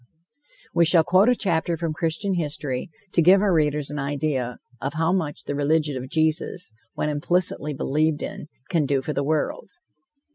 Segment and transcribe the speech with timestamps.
[0.73, 4.95] We shall quote a chapter from Christian history to give our readers an idea of
[4.95, 9.69] how much the religion of Jesus, when implicitly believed in, can do for the world.